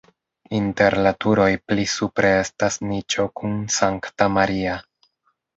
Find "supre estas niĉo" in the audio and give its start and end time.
1.97-3.29